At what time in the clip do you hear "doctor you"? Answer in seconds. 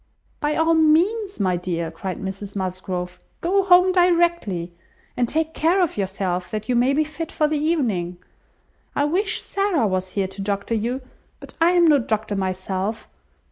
10.41-11.03